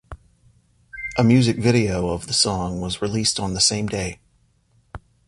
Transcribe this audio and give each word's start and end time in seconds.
A 1.19 1.23
music 1.23 1.57
video 1.57 2.09
of 2.09 2.25
the 2.25 2.33
song 2.33 2.81
was 2.81 3.03
released 3.03 3.39
on 3.39 3.53
the 3.53 3.61
same 3.61 3.85
day. 3.85 4.19